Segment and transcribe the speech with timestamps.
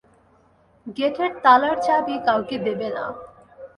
[0.97, 3.03] গেটের তালার চাবি কাউকে দেবে না।